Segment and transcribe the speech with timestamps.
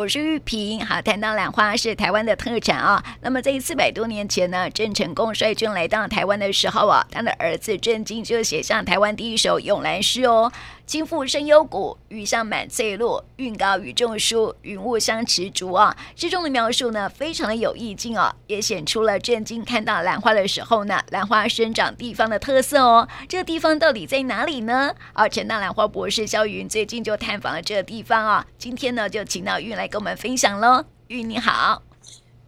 [0.00, 0.82] 我是玉萍。
[0.82, 3.04] 好，谈到兰花是台湾的特产啊。
[3.20, 10.50] 那么在四百多年前呢，郑成功率军来到台湾的时候啊，他的儿子郑经就写下台湾第一首咏兰诗哦。
[10.90, 13.04] 金复生幽谷，玉香满翠绿。
[13.36, 15.96] 韵高与众书，云雾相持竹啊。
[16.16, 23.06] 诗中的描述呢，非常的有意境哦，也显出了郑经看到兰花的时候呢，兰花生长地方的特色哦。
[23.28, 24.92] 这个地方到底在哪里呢？
[25.12, 30.84] 而成大兰花博士萧云最近就探访了这个地方啊、今天呢，就请到玉来跟我们分享喽。
[31.06, 31.89] 玉你好。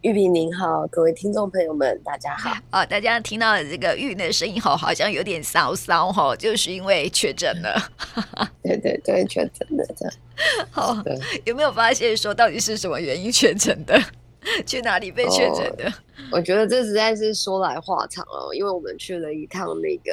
[0.03, 2.51] 玉萍您好，各位听众朋友们，大家好。
[2.73, 7.81] 哦，大家听到这个玉的声音吼，好像有点骚骚吼，就是因为确诊了。
[8.61, 10.13] 对对对，确诊了这样。
[10.69, 11.01] 好，
[11.45, 13.97] 有没有发现说到底是什么原因确诊的？
[14.67, 15.87] 去哪里被确诊的？
[15.87, 15.93] 哦，
[16.33, 20.11] 我觉得这实在是说来话长哦，因为我们去了一趟那个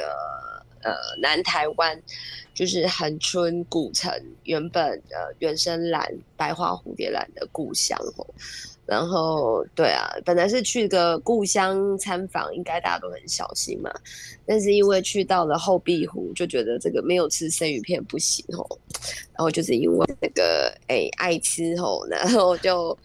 [0.83, 2.01] 呃南台湾，
[2.53, 4.09] 就是恒春古城，
[4.43, 8.25] 原本呃原生兰白花蝴蝶兰的故乡哦。
[8.91, 13.89] 然后，对啊，本来是去个故乡参访，应该大家都很小心嘛。
[14.45, 18.67] 但是因为去到了后壁湖，就觉得这个没有吃生鱼片不行哦。
[19.27, 22.97] 然后就是因为那个哎爱吃哦，然后就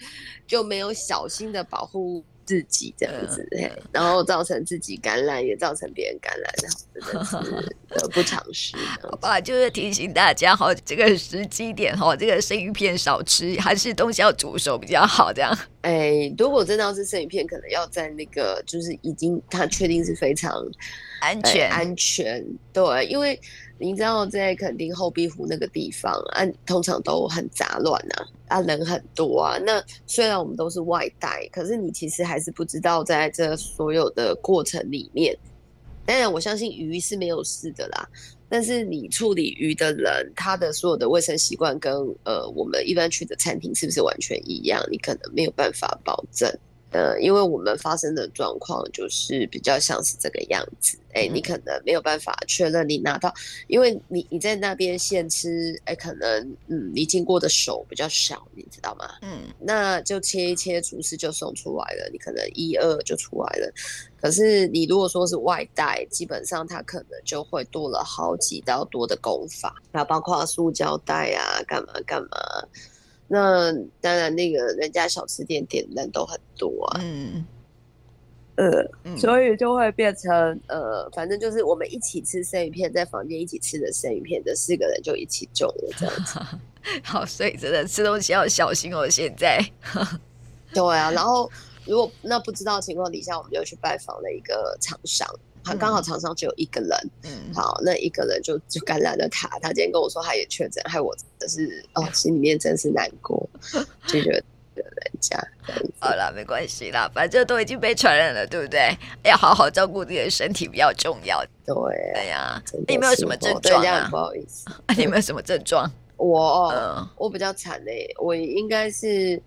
[0.44, 2.20] 就没有小心的保护。
[2.46, 6.50] 自己这样子，嗯、然后造成自己感染，也造成别人感染，
[6.94, 7.36] 真的是
[7.88, 8.76] 得 不偿失。
[9.02, 15.32] 好吧，就是提醒大家哈，这个时机点哈，这个生鱼片少吃，还是东西要煮熟比较好。
[15.32, 15.52] 这样，
[15.82, 20.54] 哎，如果真的要吃生鱼片，可能要在那个就是已经他确定是非常
[21.20, 22.44] 安全、哎、安全。
[22.72, 23.40] 对，因为
[23.78, 28.26] 你知道在垦丁后壁湖那个地方，啊，通常都很杂乱呐。
[28.48, 29.58] 啊，人很多啊。
[29.58, 35.36] 那虽然我们都是外带，可是你其实还是不知道，在这所有的过程里面，
[36.04, 38.08] 当然我相信鱼是没有事的啦。
[38.48, 44.80] 但是你处理鱼的人，他的所有的卫生习惯跟呃我们一般去的餐厅是不是完全一样？
[44.88, 46.48] 你可能没有办法保证。
[46.92, 53.32] 呃，因为我们发生的状况就是比较像是这个样子，哎、欸，你可能没有办法确认你拿到，
[53.66, 59.04] 因为你你在那边现吃，哎、欸，可能嗯，你经过的手比较少，你知道吗？
[59.22, 63.70] 嗯，那就切一切，厨师就送出来了，你可能一二就出来了。
[64.20, 72.28] 可是你如果说是外带，基本上它可能就会多了好几道多的工法，那包括塑胶袋啊，干嘛干嘛。
[73.28, 77.44] 那当然，那个人家小吃店点的人都很多啊，嗯，
[78.54, 80.32] 呃，嗯、所以就会变成
[80.68, 86.40] 呃，反正就是我们一起吃生鱼片，在房间一起吃的生鱼片这四个人就一起中了这样子。
[87.02, 89.08] 好，所以真的吃东西要小心哦。
[89.08, 89.60] 现在，
[90.72, 91.50] 对啊，然后
[91.84, 95.28] 如果那不知道情况底下，我们就去拜访了一个厂商。
[95.66, 96.90] 他刚好场上只有一个人，
[97.24, 99.48] 嗯，好，那一个人就就感染了他。
[99.58, 103.48] 他今天跟我说他也确诊，害我真是哦，心里面真是难过，
[104.06, 104.42] 就觉得
[104.76, 105.36] 人家。
[105.98, 108.96] 好了，没关系啦，反正都已经被传染了，对不对？
[109.24, 111.44] 要好好照顾自己的身体比较重要。
[111.64, 111.74] 对，
[112.14, 112.62] 对呀。
[112.86, 114.06] 你有没有什么症状啊？
[114.08, 115.90] 不好意思， 你有没有什么症状？
[116.16, 116.72] 我，
[117.16, 119.42] 我比较惨嘞，我应该是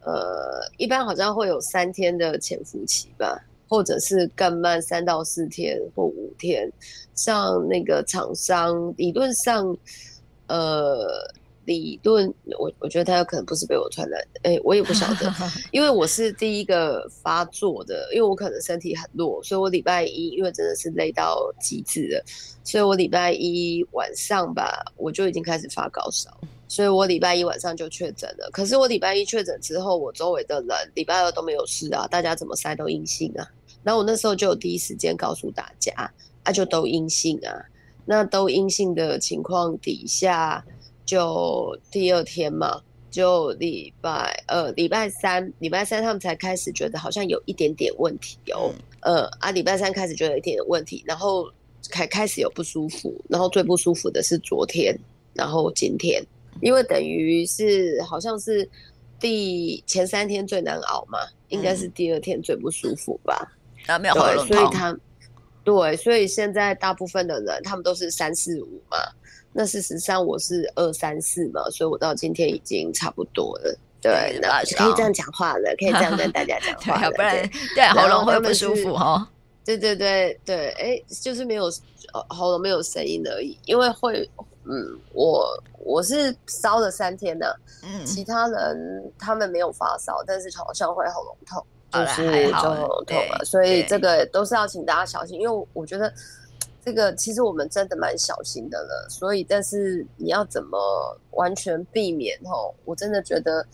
[0.00, 3.38] 呃，一般好像会有三天的潜伏期吧。
[3.70, 6.68] 或者是更慢，三到四天或五天，
[7.14, 9.64] 像那个厂商理论上，
[10.48, 11.06] 呃，
[11.66, 12.26] 理论
[12.58, 15.32] 我我觉得他有可能不是被我传染的，哎、欸，我也不晓得，
[15.70, 22.24] 因为我是第一个发作的，因为我可能身体很弱，所以我礼拜一因为真的是累到极致了，
[22.64, 26.28] 所以我礼拜一晚上吧，我就已经开始发高烧，
[26.66, 28.50] 所以我礼拜一晚上就确诊了。
[28.52, 33.48] 可是我礼拜一确诊之后，我周围的人礼拜二都没有事啊，大家怎么筛都阴性啊。
[33.82, 35.92] 然后我那时候就有第一时间告诉大家，
[36.42, 37.50] 啊，就都阴性啊。
[38.06, 40.64] 那都阴性的情况底下，
[41.04, 48.72] 就第二天嘛，就礼拜呃礼拜三，礼拜三他们才开始觉得好像有一点点问题哦。
[49.02, 51.48] 呃啊，礼拜三开始觉得有一点点问题，然后
[51.88, 54.98] 开开始有不舒服，然后最不舒服的是昨天，
[55.32, 56.20] 然后今天，
[56.60, 58.68] 因为等于是好像是
[59.20, 61.18] 第前三天最难熬嘛，
[61.48, 63.56] 应该是第二天最不舒服吧。
[63.86, 64.48] 啊，没有喉咙痛。
[64.48, 64.96] 对，所以他，
[65.64, 68.98] 对，所以现在大部分的人，他们都是三四五嘛。
[69.52, 73.76] 那事实上我是二三四嘛，所以我到今天已经差不多了。
[74.00, 77.10] 对，那可以这样讲话了，可以这样跟大家讲 话了。
[77.10, 79.26] 不然，对，喉咙会不舒服哦。
[79.64, 81.70] 对对对对，哎，就是没有
[82.28, 84.28] 喉咙没有声音而已，因为会，
[84.64, 85.46] 嗯，我
[85.78, 91.64] 我是烧了三天的，嗯，其他人他们没有发烧，但是好像会喉咙痛。
[91.90, 96.12] 就是就痛了，所以这个都是要请大家小心，因为我觉得
[96.84, 99.08] 这个其实我们真的蛮小心的了。
[99.10, 102.38] 所以，但是你要怎么完全避免？
[102.44, 103.66] 吼，我真的觉得，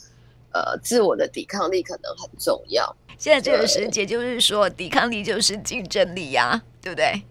[0.53, 2.97] 呃自我的抵抗力可能很重要。
[3.19, 7.23] 现在这个时节就是说，抵抗力就是竞争力呀、啊，对不对？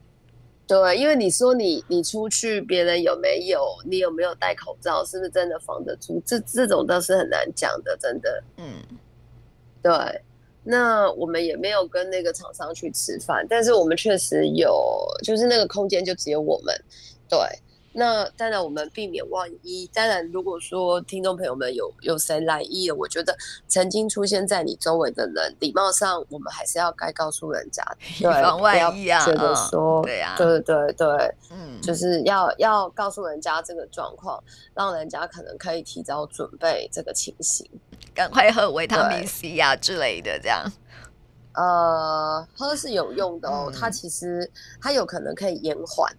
[0.67, 3.63] 对，因为你说你你出去，别人有没有？
[3.85, 5.05] 你有没有戴口罩？
[5.05, 6.21] 是不是真的防得住？
[6.25, 8.43] 这这种倒是很难讲的，真的。
[8.57, 8.65] 嗯，
[9.81, 9.91] 对。
[10.65, 16.75] 那我们也没有跟那个厂商去吃饭，但是我们确实有，就是那个空间就只有我们。
[17.29, 17.39] 对。
[17.97, 19.89] 那当然，我们避免万一。
[19.93, 23.33] 当然，如果说听众朋友们有有谁来意了，我觉得
[23.69, 27.81] 曾经出现在你周围的人，礼貌上我们还是要该告诉人家，
[28.19, 29.25] 以防万一啊。
[29.25, 31.07] 觉得说，对呀，对对对，
[31.51, 34.43] 嗯，就是要要告诉人家这个状况，
[34.73, 37.65] 让人家可能可以提早准备这个情形，
[38.13, 40.69] 赶快喝维他命 C 啊之类的，这样。
[41.53, 44.51] 呃，喝是有用的哦，它其实
[44.81, 46.13] 它有可能可以延缓。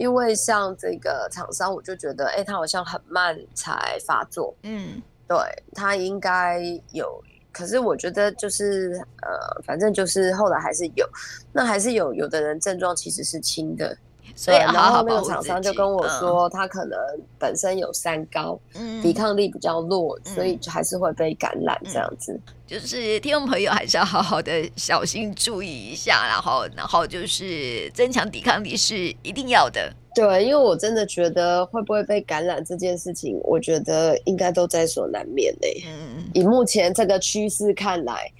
[0.00, 4.54] 因为像这个厂商，我就觉得，哎，他好像很慢才发作。
[4.62, 4.98] 嗯，
[5.28, 5.36] 对，
[5.74, 6.58] 他应该
[6.92, 11.06] 有，可是我觉得就是，呃，反正就是后来还是有，
[11.52, 13.94] 那还是有，有的人症状其实是轻的。
[14.34, 16.98] 所以，然后那个厂商就跟我说，他可能
[17.38, 22.32] 本身有三高，嗯，抵抗力比较弱，嗯，所以还是会被感染这样子。
[22.32, 29.92] 嗯，就是听众朋友还是要好好的小心注意一下，然后，然后就是增强抵抗力是一定要的。
[30.14, 35.82] 对，因为我真的觉得会不会被感染这件事情，我觉得应该都在所难免嘞。
[35.86, 38.30] 嗯，以目前这个趋势看来，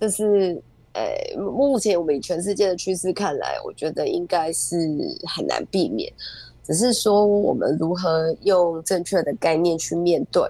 [0.00, 0.60] 就是。
[0.94, 4.76] 呃，目前我们以全世界的趋势看来，我觉得应该是
[5.28, 6.12] 很难避免。
[6.64, 10.40] 只是说我们如何用正确的概念去面对，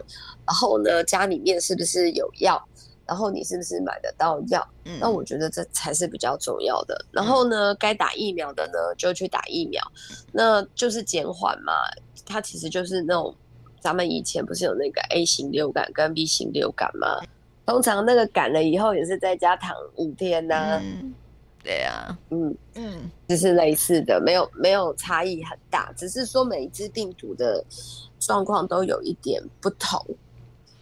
[0.47, 2.63] 然后呢，家里面是不是有药，
[3.05, 4.65] 然后你是不是买得到药？
[4.85, 7.05] 嗯，那我觉得这才是比较重要的。
[7.11, 9.83] 然后呢，该打疫苗的呢，就去打疫苗，
[10.31, 11.73] 那就是减缓嘛。
[12.25, 13.35] 它其实就是那种
[13.81, 17.21] 咱们以前不是有那个 A 型流感跟 B 型流感吗？
[17.67, 21.15] 通常那个感了以后也是在家躺五天呐、啊嗯，
[21.63, 27.65] 对啊，嗯嗯，就是类似的，没有没有差异很大，只是说每一只病毒的
[28.21, 30.05] 状况都有一点不同。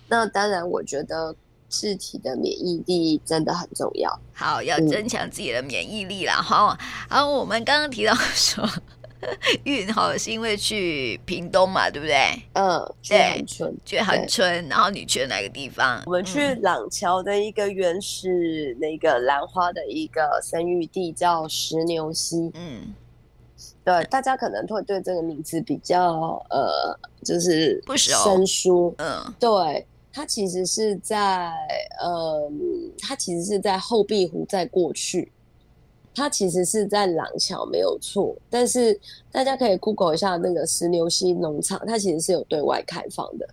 [0.09, 1.35] 那当然，我觉得
[1.69, 6.35] 自体的免疫力真的很重要，好，要增强自己的免疫力啦。
[6.35, 6.79] 好、嗯，
[7.09, 8.69] 好，我们刚刚提到说。
[9.65, 12.17] 运好是因为去屏东嘛，对不对？
[12.55, 14.69] 嗯，去恒春，去恒春。
[14.69, 16.03] 然后你去了哪个地方？
[16.07, 22.51] 我们去廊桥的一个原始那个兰花的一个生育地，叫石牛溪。
[22.55, 22.95] 嗯，
[23.85, 28.95] 对，大家可能会对这个名字比较呃，就是不熟生疏。
[28.99, 31.53] 嗯，对，它其实是在
[32.01, 32.51] 呃，
[32.99, 35.31] 它其实是在后壁湖再过去。
[36.15, 38.99] 它其实是在廊桥没有错，但是
[39.31, 43.49] 大家可以 Google 一下那个石牛溪农场，它其实是有对外开放的，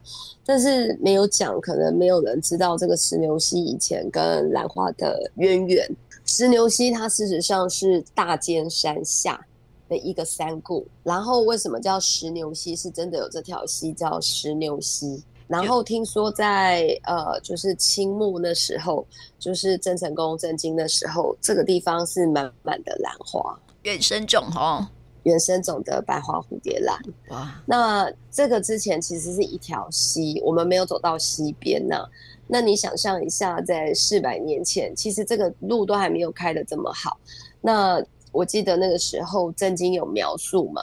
[0.46, 5.90] 但是没有讲，可能没有人知道这个石牛溪以前跟兰花的渊源。
[6.26, 9.44] 石牛溪它事实上是大尖山下
[9.88, 12.76] 的一个山谷，然后为什么叫石牛溪？
[12.76, 15.24] 是真的有这条溪叫石牛溪。
[15.50, 19.04] 然后听说在呃，就是清末那时候，
[19.40, 24.88] 就是郑成功进京的时候，这个地方是满满的兰花，原生种哦，
[25.24, 26.96] 原生种的白花蝴蝶兰。
[27.30, 31.98] 哇，那这个之前其实是一条溪，我们没有走到溪边呢。
[32.46, 37.18] 那你想象一下，在四百年前，其实这个路都还没有开的这么好。
[37.60, 38.00] 那
[38.32, 40.82] 我记得那个时候郑经有描述嘛。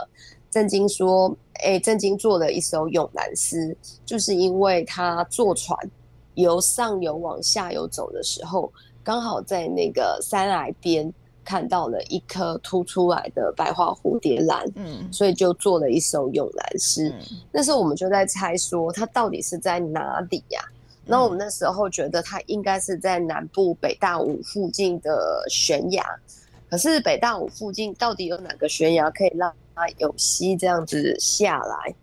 [0.48, 5.78] 郑经说：“哎，郑经做了一首永兰诗，就是因为他坐船
[6.34, 8.72] 由上游往下游走的时候，
[9.02, 11.12] 刚好在那个山崖边
[11.44, 17.08] 看到了一颗凸出来的白花蝴蝶兰，嗯，所以就做了一首永兰诗。
[17.08, 20.68] 嗯、那时候我们就在猜说，它到底是在哪里呀、啊？
[21.04, 26.04] 那、嗯、我们那时候觉得它应该是在南部北大武附近的悬崖。
[26.68, 31.94] 可是北大武附近到底有哪个悬崖可以让？”啊，有溪这样子下来，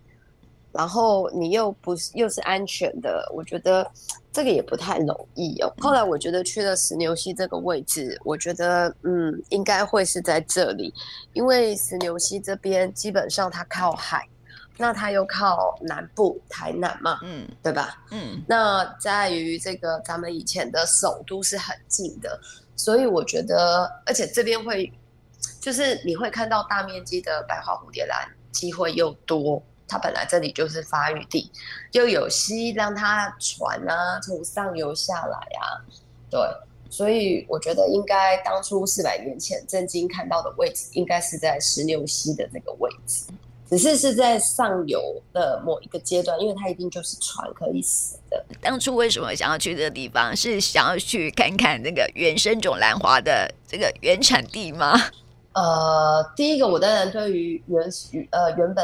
[0.71, 3.89] 然后你又不是又是安全的，我觉得
[4.31, 5.73] 这个也不太容易哦。
[5.79, 10.93] 后来我觉得去了石牛溪这个位置，我觉得嗯，应该会是在这里，
[11.33, 14.27] 因为石牛溪这边基本上它靠海，
[14.77, 18.03] 那它又靠南部台南嘛，嗯，对吧？
[18.11, 22.39] 嗯，那在于这个咱们以前的首都是很近的，
[22.75, 24.93] 所以我觉得，而且这边会。
[25.63, 29.63] 就是你会看到大面积的白花蝴蝶兰，机会又多。
[29.87, 31.49] 它本来这里就是发育地，
[31.93, 35.79] 又有溪让它船啊从上游下来啊。
[36.29, 36.41] 对，
[36.89, 43.23] 所以我觉得应该当初四百年前震惊看到的位置，应该是在石牛溪的这个位置。
[43.69, 45.01] 只是是在上游
[45.31, 48.45] 的某一个阶段，因为它一定就是船可以死的。
[48.61, 50.35] 当初为什么想要去这个地方？
[50.35, 54.99] 是想要去看看那个原生种兰花的这个原产地吗？
[55.53, 58.83] 呃，第一个，我当然对于原始呃原本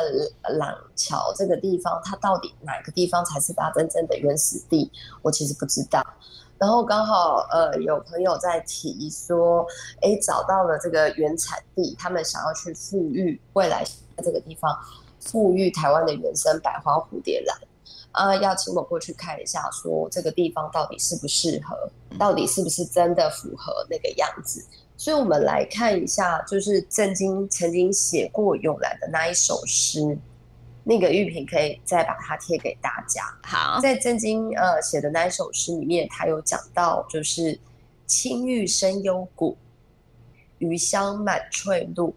[0.58, 4.92] 廊桥这个地方，它到底哪个地方才是它真正的原始地，
[5.24, 6.06] 我其实不知道。
[6.60, 9.66] 然后刚好呃有朋友在提说，
[10.02, 13.84] 哎，找到了这个原产地，他们想要去复育未来
[14.18, 14.78] 这个地方
[15.20, 17.58] 复育台湾的原生百花蝴蝶兰，
[18.12, 24.66] 呃，要请我过去看一下，说这个地方到底适不适合，到底是不是真的符合那个样子。
[24.98, 30.18] 所以，我们来看一下，就是郑经曾经写过咏兰的那一首诗，
[30.84, 33.24] 那个玉萍可以再把它贴给大家。
[33.44, 37.58] 好，在郑经呃写的那一首诗里面，他有讲到，就是
[38.08, 39.56] 青玉生幽谷，
[40.58, 42.14] 余香满翠露，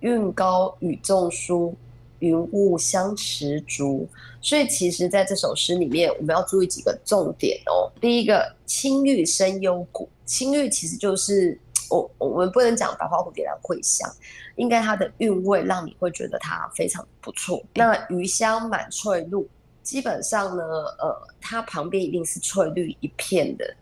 [0.00, 1.74] 韵高语重疏，
[2.18, 4.08] 云雾相持足。
[4.40, 7.90] 所以，其实在这首诗里面，我们要注意几个重点哦。
[8.00, 11.58] 第一个，青玉生幽谷，青玉其实就是。
[11.90, 14.10] 我我们不能讲白花蝴蝶兰会香，
[14.56, 17.62] 应该它的韵味让你会觉得它非常不错。
[17.74, 19.46] 那余香满翠露，
[19.82, 20.64] 基本上呢，
[20.98, 23.76] 呃，它旁边一定是翠绿一片的，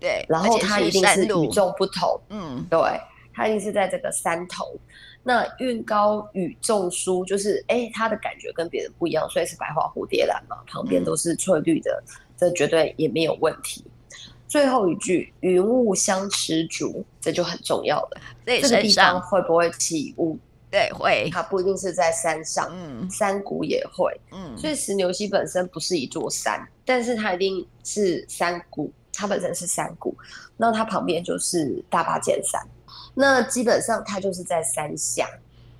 [0.00, 2.78] 对，然后它一定是与众不同，嗯，对，
[3.32, 4.74] 它一定是在这个山头。
[5.22, 13.84] 那运高与众疏，就是哎，它的感觉跟别人不一样，所以是白花蝴蝶兰嘛，旁边都是翠绿的，嗯、这绝对也没有问题。
[14.48, 18.20] 最后一句“云雾相持足”，这就很重要了。
[18.44, 20.36] 这个地方会不会起雾？
[20.70, 21.30] 对，会。
[21.32, 24.54] 它不一定是在山上，嗯，山谷也会，嗯。
[24.58, 30.14] 所以石牛溪本身不是一座山，但是它一定是山谷，它本身是山谷。
[30.56, 32.60] 那它旁边就是大巴尖山，
[33.14, 35.28] 那基本上它就是在山下，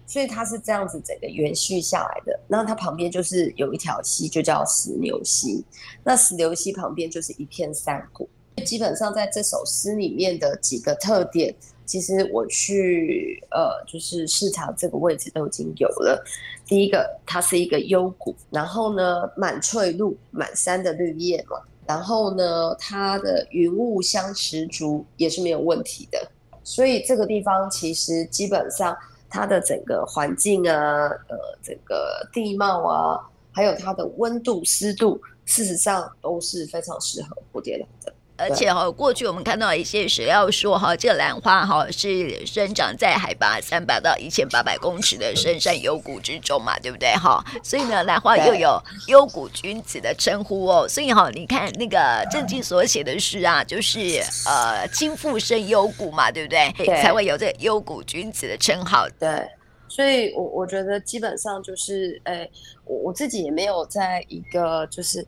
[0.07, 2.39] 所以它是这样子整个延续下来的。
[2.47, 5.65] 那它旁边就是有一条溪，就叫石牛溪。
[6.05, 8.29] 那石牛溪旁边就是一片山谷。
[8.67, 11.55] 基本上在这首诗里面的几个特点，
[11.87, 16.23] 其实我去呃，就是视察这个位置都已经有了。
[16.67, 21.57] 第一个，它是一个幽谷，然后呢，满翠露，满山的绿叶嘛。
[21.87, 26.31] 然后呢，它的云雾相持足也是没有问题的。
[26.65, 28.97] 所以这个地方其实基本上
[29.29, 33.21] 它的整个环境啊，呃，整个地貌啊，
[33.53, 38.13] 还有它的温度、湿度，事实上都是非常适合蝴蝶兰的。
[38.43, 47.45] 而且哈，过去我们看到一些史料说哈，这个兰花哈是生长在海拔三百到一千八百公尺的深山幽谷之中嘛，对不对哈？
[47.63, 50.89] 所以呢，兰花又有幽谷君子的称呼哦。
[50.89, 56.73] 所以哈，你看那个郑经所写的诗啊，就是呃，青复生幽谷嘛，对不对？
[56.77, 59.07] 对，才会有这个幽谷君子的称号。
[59.21, 59.47] 对，
[59.89, 62.49] 所以我我觉得基本上就是，哎，
[62.85, 65.25] 我我自己也没有在一个就是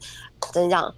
[0.53, 0.93] 怎样。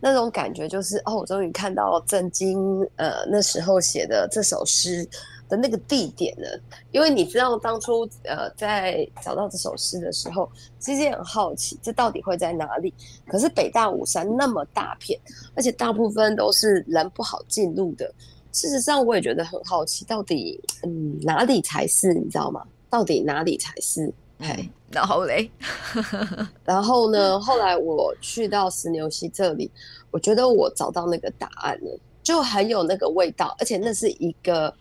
[0.00, 5.06] 那种感觉就是哦，我终于看到郑经呃那时候写的这首诗
[5.48, 6.60] 的那个地点了。
[6.90, 12.92] 因为你知道当初呃在找到这首诗的时候，其实也很好奇这到底会在哪里。
[13.26, 15.20] 可是北大武山那么大片，
[15.54, 18.10] 而且大部分都是人不好进入的。
[18.52, 22.12] 事实上，我也觉得很好奇，到底嗯哪里才是？
[22.12, 22.64] 你知道吗？
[22.88, 24.12] 到底哪里才是？
[24.40, 25.50] 嘿，然后嘞，
[26.64, 27.38] 然后呢？
[27.40, 29.70] 后来我去到石牛溪这里，
[30.10, 34.74] 我觉得我找到那个答案了，就很有那个味道，而且那是一个。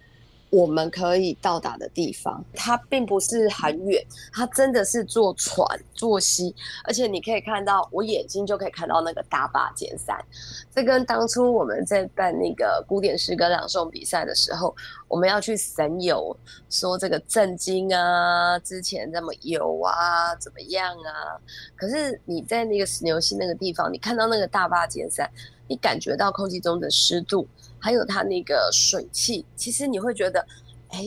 [0.52, 4.04] 我们可以到达的地方，它并不是很远，
[4.34, 5.64] 它真的是坐船
[5.94, 10.18] 坐溪，而且你可以看到，我眼睛就可以看到那个大坝尖山。
[10.74, 14.76] 这跟当初我们在办那个古典诗歌朗诵比赛的时候，
[15.08, 16.36] 我们要去神游，
[16.70, 21.38] 说这个震惊啊，之前这么有啊，怎么样啊？
[21.76, 25.30] 可是你在那个石牛溪那个地方，你看到那个大坝尖山，
[25.68, 27.48] 你感觉到空气中的湿度。
[27.80, 30.46] 还有它那个水汽，其实你会觉得，
[30.90, 31.04] 哎，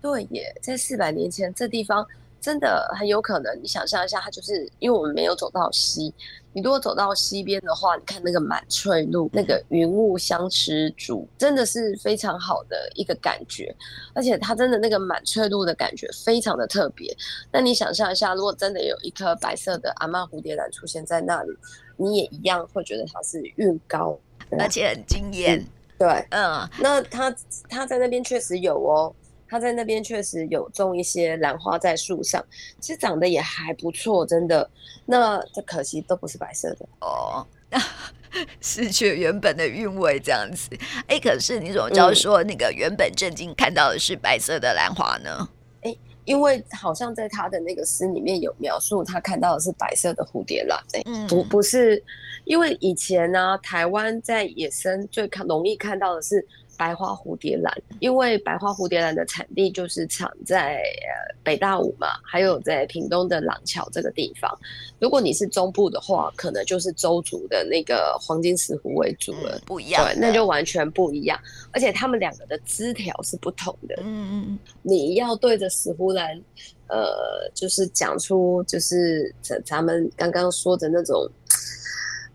[0.00, 2.06] 对耶，在四百年前这地方
[2.40, 3.58] 真的很有可能。
[3.62, 6.12] 你想象一下，它就是因为我们没有走到西，
[6.52, 13.74] 你如果走到西边的话，你看那个满翠路，那个云雾相持住，真的是非常好的一个感觉。
[14.12, 17.16] 而且它真的那个满翠路的感觉非常的特别。
[17.50, 21.56] 那你想象一下，如果真的有一颗白色的阿嬷蝴蝶兰出现在那里，
[21.96, 24.18] 你也一样会觉得它是韵高，
[24.58, 25.58] 而且很惊艳。
[25.58, 25.66] 嗯
[25.98, 27.34] 对，嗯，那他
[27.68, 29.14] 他在那边确实有哦，
[29.48, 32.44] 他在那边确实有种一些兰花在树上，
[32.80, 34.68] 其实长得也还不错，真的。
[35.06, 37.46] 那这可惜都不是白色的哦，
[38.60, 40.70] 失去原本的韵味这样子。
[41.06, 45.48] 哎，可是你怎么知道说那个原本正经看到的是白色的兰花呢？
[45.82, 52.02] 哎、嗯，因为好像在他的那个诗里面有描述，他看到的是白色的蝴蝶兰，欸，嗯，不不是，
[52.44, 56.46] 因为以前呢，啊，台湾在野生最看容易看到的是。
[56.76, 64.50] 白花蝴蝶兰，因为白花蝴蝶兰的产地就是产在呃北大武嘛，还有在屏东的廊桥这个地方。
[64.98, 71.38] 如果你是中部的话，可能就是周族的那个黄金石斛为主了，不一样，对，那就完全不一样。
[71.70, 73.94] 而且他们两个的枝条是不同的。
[74.02, 76.40] 嗯嗯，你要对着石斛兰，
[76.88, 81.30] 呃，就是讲出就是咱咱们刚刚说的那种。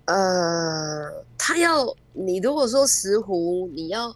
[0.06, 4.12] 呃，他要你如果说石斛，你要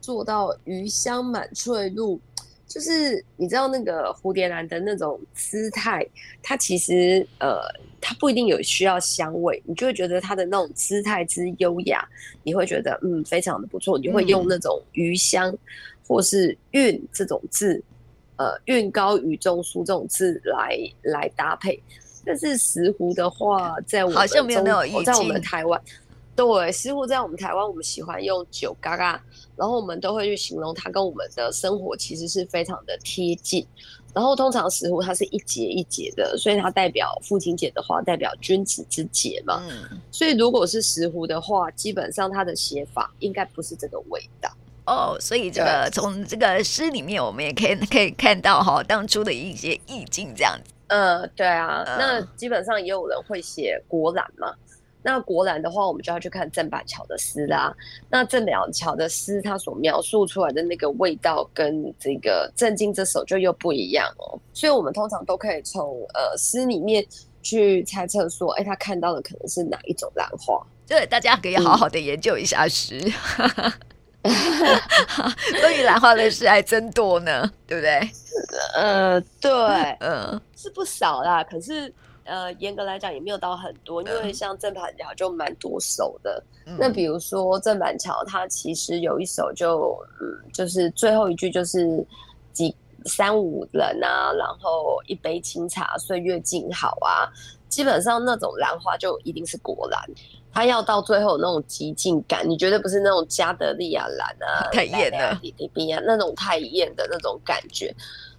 [0.00, 2.18] 做到余香满翠露，
[2.66, 6.08] 就是你知道那个蝴蝶兰的那种姿态，
[6.42, 7.60] 它其实呃，
[8.00, 12.08] 它不一定有需要香味，你就会觉得它的那种姿态之优雅，
[12.42, 15.54] 你会觉得嗯，非常的不错，你就会用那种余香
[16.08, 17.84] 或是韵这种字，
[18.36, 21.82] 呃，韵高于中枢这种字来来搭配。
[22.24, 25.80] 但是石斛的话，在我们好像没有在我们台湾，
[26.34, 29.22] 对，石斛在我们台湾，我们喜欢用酒嘎嘎，
[29.56, 33.66] 然后我们都会去形容它跟我们的生活其实是非常的贴近。
[34.12, 39.62] 然后通常石斛它是一节一节的，所以它代表父亲节的话，代表君子之节嘛。
[39.70, 40.00] 嗯。
[40.10, 44.50] 所以如果是石斛的话，基本上它的写法应该不是这个味道。
[44.86, 50.72] 哦，所以这个从这个诗里面，我们也可以可以看到哈，当初的一些意境这样子。
[50.86, 54.54] 呃，对啊，那基本上也有人会写国兰嘛。
[55.02, 57.72] 那国兰的话，我们就要去看郑板桥的诗啦。
[58.08, 64.38] 那郑板桥的诗，他所描述出来的那个味道，跟这个郑经这首就又不一样哦。
[64.52, 67.04] 所以我们通常都可以从呃诗里面
[67.40, 70.60] 去猜测说，哎，他看到的可能是哪一种兰花？
[70.88, 73.00] 对，大家可以好好的研究一下诗。
[73.38, 73.72] 嗯
[75.60, 78.10] 所以兰花的事还真多呢，对不对？
[78.74, 79.50] 呃，对，
[80.00, 81.42] 嗯，是不少啦。
[81.44, 81.92] 可是，
[82.24, 86.42] 呃，严格来讲也没有到很多，因为像郑板桥就蛮多首的。
[86.66, 92.04] 嗯、那比如说郑板桥，他其实有一首就，嗯，就是最后一句就是
[92.52, 97.30] 几三五人啊，然后一杯清茶，岁月静好啊。
[97.68, 100.00] 基本上那种兰花就一定是国兰。
[100.56, 107.94] 它要到最后那种极尽感，你绝对不是那种加德利亚蓝啊、 太艳了、比比比啊那种太艳的那种感觉。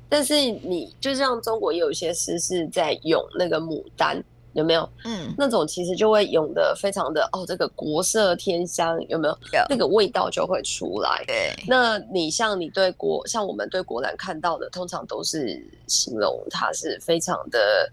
[0.09, 4.23] 但是你就像中国也有一些诗是在咏那个牡丹。
[4.57, 4.89] 有没有？
[5.05, 9.37] 嗯，那种其实就会涌的非常的哦，这个国色天香有没有？
[9.53, 11.23] 有那个味道就会出来。
[11.27, 17.87] 对，那你像你对国，像我们对国兰看到的，通常都是形容它是非常的，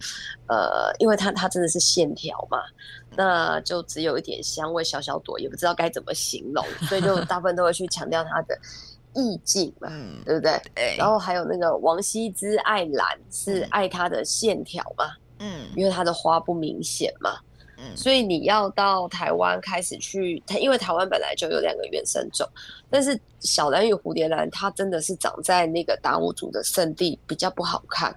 [0.48, 2.62] 呃，因为它它真的是线条嘛，
[3.14, 8.58] 那就只有一点香味，小小朵，也不知道该怎么形容，所以就大部分都会去强调它的
[9.14, 10.58] 意境嘛，嗯，对不对？
[10.74, 10.96] 对。
[10.96, 15.04] 然后还有那个王羲之爱兰，是爱它的线条嘛。
[15.44, 17.36] 嗯，因为它的花不明显嘛，
[17.76, 22.48] 嗯，所以你要到台湾开始去，因为台湾本来就有两个原生种，
[22.88, 28.16] 但是小蓝与蝴蝶兰它真的是长在那个达悟族的圣地，比较不好看。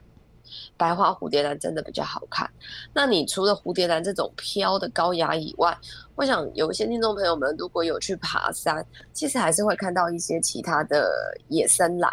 [0.77, 2.49] 白花蝴蝶兰真的比较好看。
[2.93, 5.75] 那你除了蝴蝶兰这种飘的高雅以外，
[6.15, 12.11] 我想有一些听众朋友们如果有去爬山，其实还是会看到一些其他的野生兰。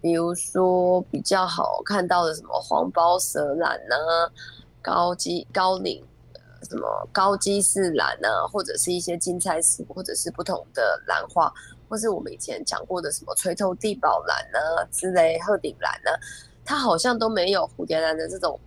[0.00, 4.32] 比如说比较好看到的什么黄包蛇兰啊，
[4.80, 6.02] 高基高岭
[6.68, 11.52] 什么高基氏兰啊，或者是一些金钗石，或者是不同的兰花，
[11.88, 16.16] 或是我们以前讲过的什么垂头地宝兰啊之类鹤顶兰啊，
[16.64, 18.58] 它好像都没有蝴蝶兰的这种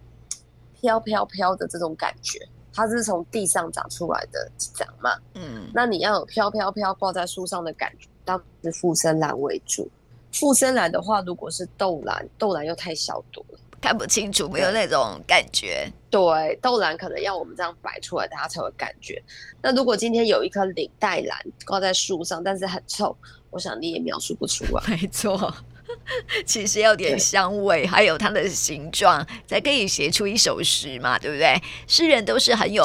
[0.73, 2.39] 飘飘飘的这种感觉，
[2.73, 9.89] 它是从地上长出来的长嘛，嗯，那你要有飘飘飘挂在树上的感觉，当然是附生兰为主。
[10.33, 15.87] 附生兰的话，如果是豆兰，豆兰又太小朵了，看不清楚，没有那种感觉。
[16.09, 19.21] 对，豆兰可能要我们这样摆出来，大家才有感觉。
[19.61, 23.15] 那如果今天有一颗领带兰挂在树上，但是很臭，
[23.49, 24.83] 我想你也描述不出来。
[24.87, 25.53] 没错，
[26.45, 31.61] 其实要点香味，还有它的形状，才可以写出一首诗嘛，对不对？
[31.87, 32.83] 诗人都是很有、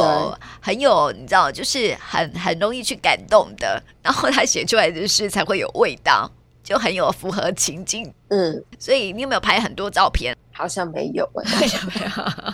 [0.60, 6.30] 很有，你知道，就是很很容易去感动的，然后他写出来的诗才会有味道。
[6.68, 10.36] 就很有符合情境，嗯，所以你有没有拍很多照片？
[10.52, 12.52] 好像没有， 哎，没有。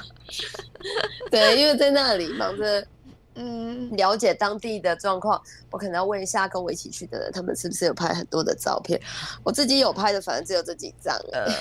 [1.32, 2.86] 对，因为在那里忙着，
[3.34, 5.42] 嗯，了解当地的状况。
[5.68, 9.00] 我可能要问一下跟我一起去的人，他们是不是有拍很多的照片？
[9.42, 11.12] 我自己有拍的，反正只有这几张。
[11.32, 11.52] 呃，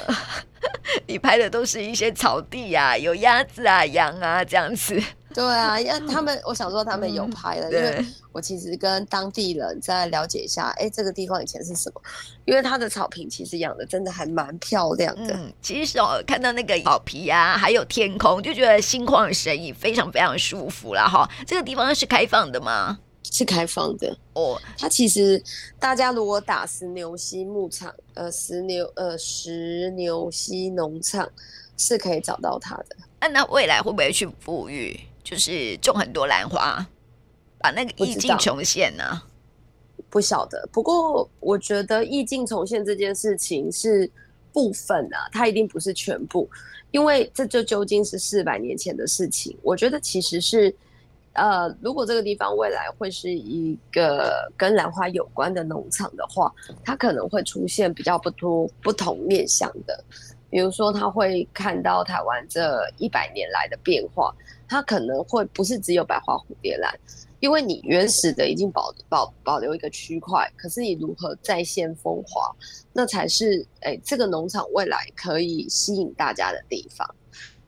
[1.08, 5.02] 你拍的都是一些草地啊，有鸭子啊、羊啊这样子。
[5.34, 12.02] 对啊，因为他们，我想说他们有拍了，嗯、因为我其实跟当地人在了解一下，哎，这个地方以前是什么？
[12.46, 15.34] 因为它的草坪其实养的真的还蛮漂亮的。
[15.36, 21.28] 嗯，其实哦，看到那个草皮啊，还有天空，就觉得心旷神怡，非常非常舒服啦哈。
[21.48, 23.00] 这个地方是开放的吗？
[23.32, 24.62] 是开放的哦。
[24.78, 25.42] 它其实
[25.80, 31.28] 大家如果打石牛溪牧场，呃，石牛呃石牛溪农场
[31.78, 32.96] 是可以找到它的。
[33.22, 35.00] 那、啊、那未来会不会去复育？
[35.24, 36.86] 就是种很多兰花，
[37.60, 39.28] 把那个意境重现呢、啊？
[40.10, 44.10] 不晓得，不过我觉得意境重现这件事情是
[44.52, 46.48] 部分啊，它一定不是全部，
[46.92, 49.58] 因为这就究竟是四百年前的事情。
[49.64, 50.76] 我觉得其实是，
[51.34, 60.04] 呃，如果这个地方未来会是一个跟兰花有关的农场的话，它可能会出现比较不多不同面向的。
[60.54, 64.32] 比如说，他会看到台湾这一百年来的变化，
[64.68, 66.94] 他可能会不是只有百花蝴蝶兰，
[67.40, 72.56] 因为你原始的已经保保保留一个区块，可是你如何再现风华，
[72.94, 77.16] 那才是哎这个农场未来可以吸引大家的地方。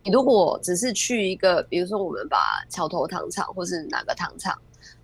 [0.03, 4.55] 你如果只是去一个，比如说我们把桥头糖厂或是哪个糖厂，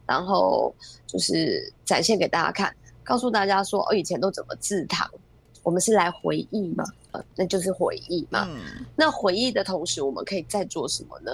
[0.05, 0.71] 然后
[1.07, 5.09] 就是展现给大家看，告诉大家说哦以前都怎么制糖。
[5.63, 8.47] 我们是来回忆嘛，呃，那就是回忆嘛。
[8.49, 8.85] 嗯。
[8.95, 11.31] 那回忆的同时，我们可以再做什么呢？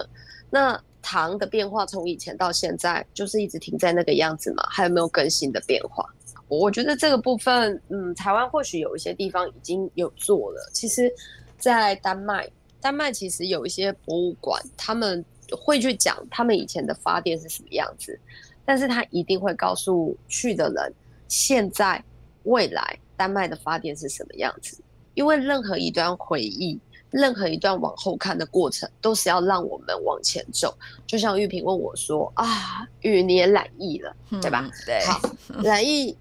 [0.49, 4.63] 那糖的变化从以前到现在，就是一直停在那个样子嘛？
[4.69, 6.05] 还有没有更新的变化？
[6.49, 10.69] 我觉得这个部分，嗯，台湾或许有一些地方已经有做了。
[10.73, 11.11] 其实，
[11.57, 18.17] 在丹麦，丹麦其实有一些博物馆，他们会去讲他们以前的发电是什么样子，
[18.63, 20.93] 但是他一定会告诉去的人，
[21.27, 22.01] 现在、
[22.47, 22.99] 未来。
[23.15, 24.77] 丹麦的发电是什么样子？
[25.15, 26.79] 因为任何一段回忆，
[27.09, 30.71] 任何一段往后看的过程，都是要让我们往前走。
[31.07, 35.03] 就像玉萍问我说：“啊，玉，你也染疫了，对吧？”对。
[35.03, 35.19] 好，
[35.63, 36.15] 染疫，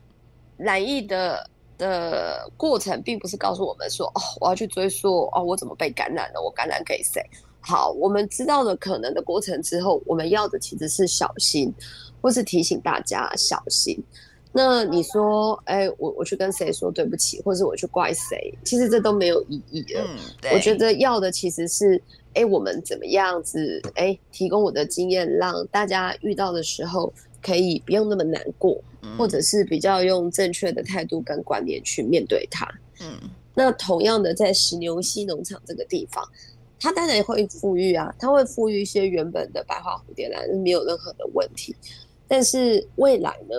[0.56, 6.40] 染疫的的过程，并不是告诉我们说：“哦，我要去追溯哦，我怎么被感染了？
[6.42, 7.22] 我感染给谁？”
[7.60, 11.74] 好，我们知道了可能的过程之后，我们要的其实是小心，
[12.22, 14.02] 或是提醒大家小心。
[14.58, 18.54] 那你说，哎、欸，我我去跟谁说对不起，或者我去怪谁？
[18.64, 20.00] 其实这都没有意义的。
[20.00, 20.16] 嗯、
[20.54, 21.96] 我觉得要的其实是，
[22.28, 32.66] 哎、欸，我们怎么样子，哎、欸，提供我的经验，让大家遇到的时候可以不用那么难过，嗯、或者是比较用正确的态度跟观念去面对它。
[33.02, 36.26] 嗯，那同样的，在石牛溪农场这个地方，
[36.80, 41.76] 它当然会富裕啊，它会富裕一些原本的白花蝴蝶兰，没有任何的问题。
[42.26, 43.54] 但是未来呢？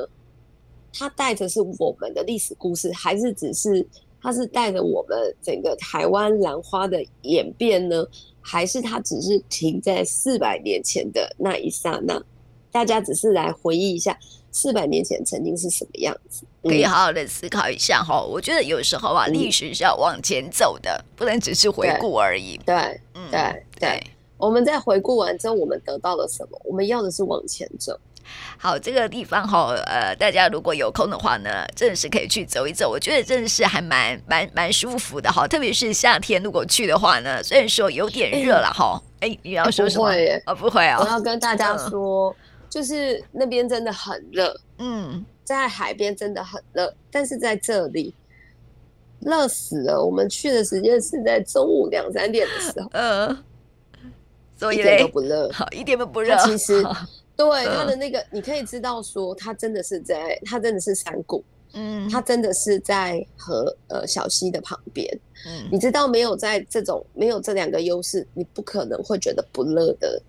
[0.97, 3.85] 它带着是我们的历史故事，还是只是
[4.21, 8.05] 它是带着我们整个台湾兰花的演变呢？
[8.41, 12.21] 还是它只是停在四百年前的那一刹那？
[12.71, 14.17] 大家只是来回忆一下
[14.51, 18.23] 四百年前曾经是什么样子，可以好好的思考一下哈。
[18.23, 22.57] 我觉得有时候啊，历史是要往前走的，不能只是回顾而已。
[22.65, 22.75] 对，
[23.15, 24.03] 嗯，对对。
[24.37, 26.61] 我们在回顾完之后，我们得到了什么？
[26.63, 27.99] 我们要的是往前走。
[28.57, 32.89] 好，这个地方哈，呃，大家如果有空的话呢，真的是可以去走一走。
[32.89, 39.01] 我觉得真的是还蛮蛮蛮舒服的哈，特别是夏天如果去的话呢，虽然说有点热了哈。
[39.19, 40.07] 哎、欸，你要说什么？
[40.09, 40.99] 欸、哦，不会哦。
[41.01, 42.35] 我要跟大家说，嗯、
[42.69, 48.13] 就是那边真的很热，嗯，在海边真的很热，但是在这里
[49.21, 50.03] 热死了。
[50.03, 53.43] 我们去的时间是在中午两三点的时候，嗯，
[54.55, 56.37] 所以一点都不热，好，一点都不热。
[56.37, 56.85] 其实。
[57.37, 65.07] 对他的那个，你可以知道说，他真的是在，他真的是山谷，嗯，他真的是在河呃小溪的旁边，
[65.45, 70.21] 嗯，你知道没有在这种没有这两个优势，你不可能会觉得不热的，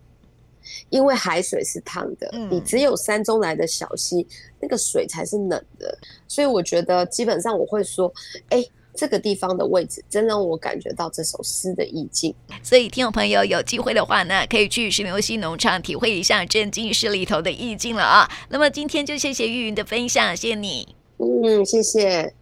[0.91, 4.27] 因为海水是烫的，嗯，你只有山中来的小溪，
[4.61, 8.13] 那个水才是冷的，所以我觉得基本上我会说，
[8.51, 8.65] 哎。
[8.99, 12.35] 这个地方的位置，真让我感觉到这首诗的意境。
[12.65, 18.29] 所以，听众朋友有机会的话呢，可以去石牛溪农场体会一下镇静诗里头的意境了啊。
[18.49, 20.97] 那么今天就谢谢玉云的分享，谢谢你。
[21.19, 22.35] 嗯，谢谢。